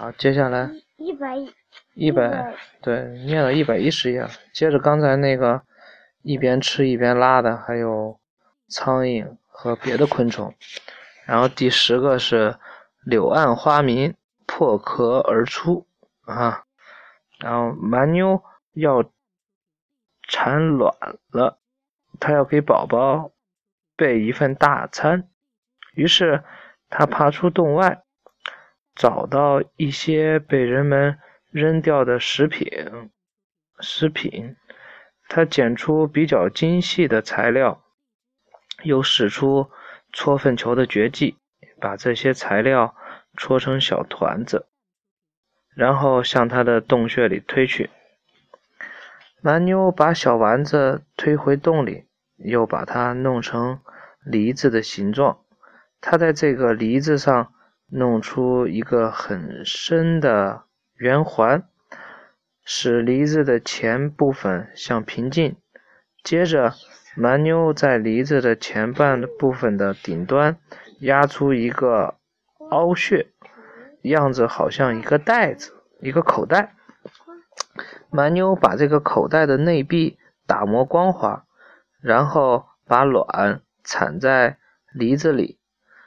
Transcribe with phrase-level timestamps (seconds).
[0.00, 1.36] 好，接下来一百
[1.94, 5.62] 一百对，念了一百一十页，接着刚才那个
[6.22, 8.18] 一边吃一边拉的，还有
[8.68, 10.54] 苍蝇和别的昆虫。
[11.26, 12.56] 然后第十个是
[13.04, 14.14] 柳暗花明
[14.46, 15.86] 破壳而出
[16.22, 16.64] 啊，
[17.38, 19.04] 然后蛮妞要
[20.26, 20.94] 产卵
[21.30, 21.58] 了，
[22.18, 23.30] 它要给宝宝
[23.94, 25.28] 备一份大餐，
[25.94, 26.42] 于是
[26.88, 28.02] 它爬出洞外。
[28.94, 31.18] 找到一些被人们
[31.50, 32.68] 扔掉的食品，
[33.80, 34.56] 食品，
[35.28, 37.82] 他捡出比较精细的材料，
[38.82, 39.70] 又使出
[40.12, 41.38] 搓粪球的绝技，
[41.80, 42.94] 把这些材料
[43.36, 44.66] 搓成小团子，
[45.74, 47.88] 然后向他的洞穴里推去。
[49.40, 52.04] 蛮妞把小丸子推回洞里，
[52.36, 53.80] 又把它弄成
[54.22, 55.40] 梨子的形状。
[56.00, 57.54] 他在这个梨子上。
[57.94, 60.62] 弄出一个很深的
[60.94, 61.68] 圆环，
[62.64, 65.56] 使梨子的前部分像平静。
[66.24, 66.72] 接着，
[67.14, 70.56] 蛮妞在梨子的前半部分的顶端
[71.00, 72.14] 压出一个
[72.70, 73.26] 凹穴，
[74.00, 76.74] 样子好像一个袋子，一个口袋。
[78.08, 81.44] 蛮妞把这个口袋的内壁打磨光滑，
[82.00, 84.56] 然后把卵产在
[84.94, 85.58] 梨子里，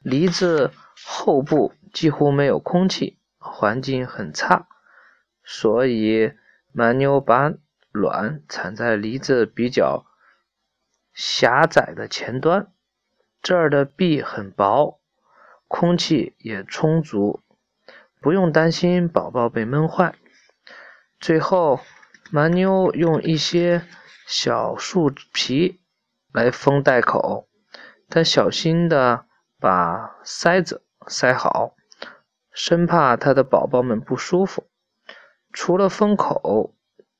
[0.00, 0.70] 梨子。
[1.04, 4.68] 后部几乎没有空气，环境很差，
[5.44, 6.32] 所以
[6.72, 7.52] 蛮妞把
[7.90, 10.06] 卵产在梨子比较
[11.12, 12.72] 狭窄的前端，
[13.42, 15.00] 这儿的壁很薄，
[15.68, 17.40] 空气也充足，
[18.20, 20.14] 不用担心宝宝被闷坏。
[21.20, 21.80] 最后，
[22.30, 23.82] 蛮妞用一些
[24.26, 25.80] 小树皮
[26.32, 27.48] 来封袋口，
[28.08, 29.26] 她小心的
[29.58, 30.85] 把塞子。
[31.08, 31.76] 塞好，
[32.50, 34.66] 生怕他的宝宝们不舒服。
[35.52, 36.74] 除了封口，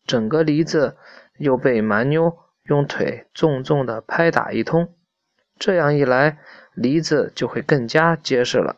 [0.04, 0.96] 整个梨子
[1.38, 4.94] 又被蛮妞用腿重重的拍打一通。
[5.58, 6.38] 这样一来，
[6.75, 8.76] 梨子就会更加结实了。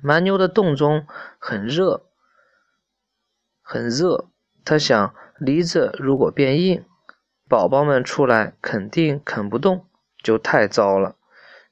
[0.00, 1.06] 蛮妞的洞中
[1.38, 2.04] 很热，
[3.62, 4.28] 很热。
[4.64, 6.84] 他想，梨子如果变硬，
[7.48, 9.86] 宝宝们出来肯定啃不动，
[10.22, 11.16] 就太糟了。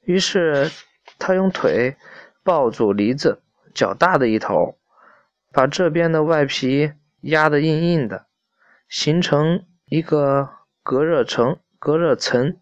[0.01, 0.71] 于是。
[1.21, 1.95] 他用腿
[2.43, 3.41] 抱住梨子
[3.73, 4.77] 较大的一头，
[5.51, 8.25] 把这边的外皮压得硬硬的，
[8.89, 10.49] 形成一个
[10.81, 11.59] 隔热层。
[11.79, 12.59] 隔热层，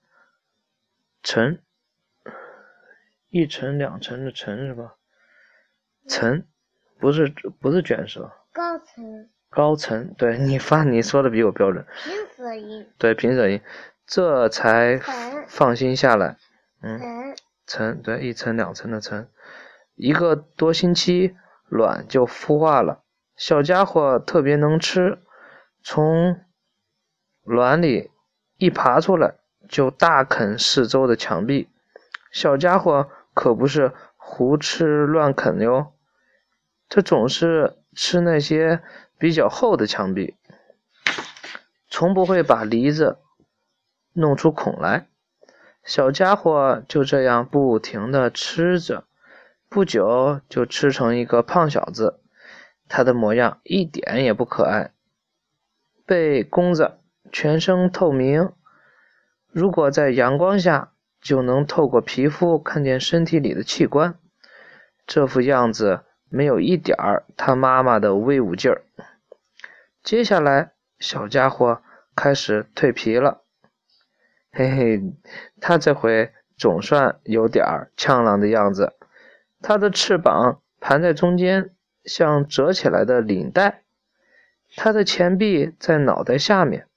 [1.22, 1.60] 层，
[3.30, 4.96] 一层两层的层是吧？
[6.08, 6.46] 层，
[7.00, 7.28] 不是
[7.60, 8.32] 不是卷舌？
[8.54, 9.30] 高层。
[9.50, 11.86] 高层，对你发你说的比我标准。
[12.02, 12.88] 平舌音。
[12.98, 13.60] 对平舌音，
[14.08, 15.02] 这才
[15.50, 16.38] 放心下来。
[16.82, 17.36] 嗯。
[17.70, 19.28] 层对一层两层的层，
[19.94, 21.36] 一个多星期
[21.68, 23.04] 卵就孵化了。
[23.38, 25.20] 小家伙特别能吃，
[25.84, 26.42] 从
[27.44, 28.10] 卵里
[28.58, 29.36] 一爬出来
[29.70, 31.70] 就大啃四周的墙壁。
[32.32, 35.94] 小家伙可不是胡吃乱啃哟，
[36.90, 38.82] 他总是吃那些
[39.20, 40.36] 比较厚的墙壁，
[41.88, 43.20] 从不会把梨子
[44.14, 45.09] 弄出孔来。
[45.90, 49.06] 小家伙就这样不停地吃着，
[49.68, 52.22] 不久就吃成一个胖小子。
[52.88, 54.92] 他的模样一点也不可爱，
[56.06, 57.00] 背弓着，
[57.32, 58.52] 全身透明，
[59.52, 64.14] 如果在阳光下，就能透过皮肤看见身体里的器官。
[65.08, 68.84] 这副样子没有一点儿他妈妈的威武劲儿。
[70.04, 71.82] 接下来，小家伙
[72.16, 73.42] 开始蜕皮了。
[74.52, 75.14] 嘿嘿，
[75.62, 78.94] 他这回总算有点儿呛朗的样子。
[79.62, 81.70] 他的翅膀盘在中间，
[82.04, 83.84] 像折起来的领带。
[84.76, 86.88] 他的前臂在脑袋下面，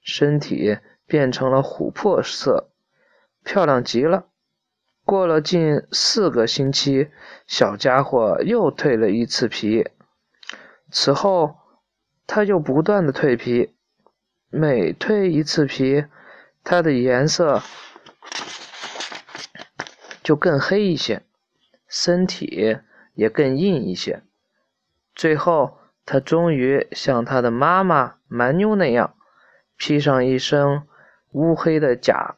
[0.00, 2.70] 身体变成了琥珀色，
[3.42, 4.26] 漂亮极了。
[5.04, 7.10] 过了近四个星期，
[7.46, 9.88] 小家伙又蜕了一次皮。
[10.90, 11.56] 此后，
[12.26, 13.74] 他又不断的蜕皮，
[14.50, 16.04] 每蜕一次皮。
[16.64, 17.62] 它的颜色
[20.22, 21.22] 就更黑一些，
[21.88, 22.78] 身体
[23.14, 24.22] 也更硬一些。
[25.14, 29.14] 最后，它终于像它的妈妈蛮妞那样，
[29.76, 30.86] 披上一身
[31.32, 32.36] 乌黑的甲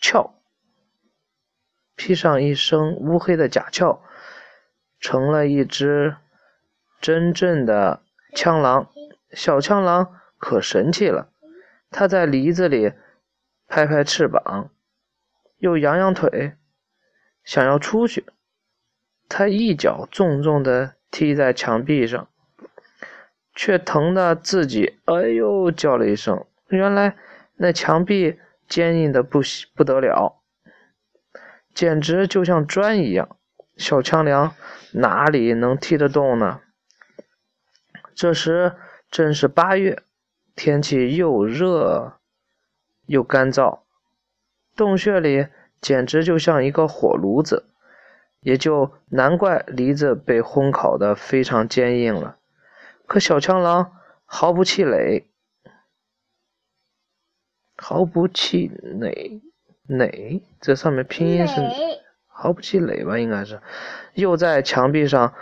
[0.00, 0.30] 壳，
[1.96, 4.00] 披上一身乌黑的甲壳，
[5.00, 6.16] 成了一只
[7.00, 8.02] 真正的
[8.34, 8.88] 枪狼。
[9.32, 11.30] 小枪狼可神气了。
[11.90, 12.92] 它在梨子里
[13.66, 14.70] 拍拍翅膀，
[15.58, 16.56] 又扬扬腿，
[17.44, 18.26] 想要出去。
[19.28, 22.28] 他一脚重重的踢在墙壁上，
[23.54, 26.46] 却疼得自己哎呦叫了一声。
[26.68, 27.16] 原来
[27.56, 29.40] 那墙壁坚硬的不
[29.74, 30.40] 不得了，
[31.74, 33.36] 简直就像砖一样。
[33.76, 34.54] 小强梁
[34.92, 36.60] 哪里能踢得动呢？
[38.14, 38.74] 这时
[39.10, 40.02] 正是八月，
[40.58, 42.14] 天气又热
[43.06, 43.78] 又干燥，
[44.74, 45.46] 洞穴里
[45.80, 47.66] 简直就像一个火炉子，
[48.40, 52.38] 也就难怪梨子被烘烤的非常坚硬了。
[53.06, 53.92] 可小强狼
[54.24, 55.28] 毫不气馁，
[57.76, 59.40] 毫不气馁，
[59.86, 61.60] 馁这上面拼音是
[62.26, 63.16] 毫不气馁吧？
[63.16, 63.62] 应该是，
[64.14, 65.34] 又在墙壁上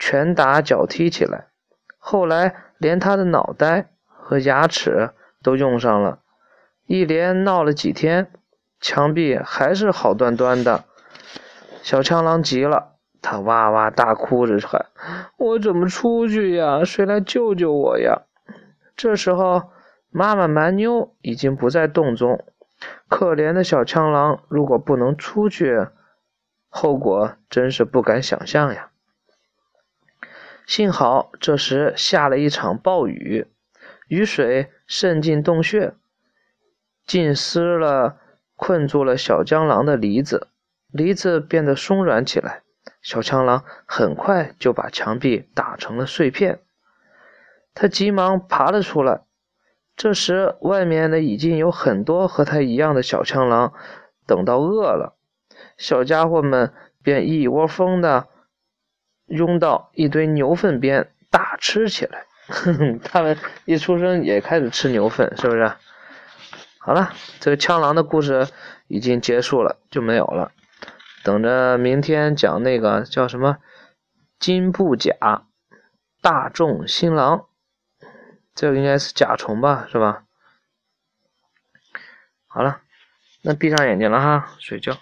[0.00, 1.46] 拳打脚踢起来。
[1.96, 3.90] 后来连他的脑袋
[4.28, 6.18] 和牙齿都用上了，
[6.86, 8.30] 一连闹了几天，
[8.78, 10.84] 墙壁还是好端端的。
[11.82, 14.84] 小枪狼急了，他哇哇大哭着喊
[15.38, 16.84] ：“我怎么出去呀？
[16.84, 18.24] 谁来救救我呀？”
[18.94, 19.70] 这时候，
[20.10, 22.44] 妈妈蛮妞已经不在洞中。
[23.08, 25.86] 可怜的小枪狼，如果不能出去，
[26.68, 28.90] 后果真是不敢想象呀。
[30.66, 33.46] 幸好这时下了一场暴雨，
[34.08, 35.94] 雨水渗进洞穴，
[37.06, 38.18] 浸湿了
[38.56, 40.48] 困住了小江狼的梨子，
[40.90, 42.62] 梨子变得松软起来。
[43.00, 46.60] 小强狼很快就把墙壁打成了碎片，
[47.74, 49.22] 他急忙爬了出来。
[49.96, 53.72] 这时外面呢已经有很多和他一样的小强狼，
[54.26, 55.16] 等到饿了，
[55.76, 56.72] 小家伙们
[57.02, 58.28] 便一窝蜂的。
[59.26, 62.24] 拥到一堆牛粪边大吃起来，
[63.04, 65.72] 他们一出生也开始吃牛粪，是不是？
[66.78, 68.48] 好了，这个枪狼的故事
[68.86, 70.52] 已经结束了，就没有了。
[71.22, 73.58] 等着明天讲那个叫什么
[74.38, 75.44] 金布甲
[76.22, 77.46] 大众新郎，
[78.54, 80.24] 这个应该是甲虫吧，是吧？
[82.46, 82.80] 好了，
[83.42, 84.96] 那闭上眼睛了哈，睡觉。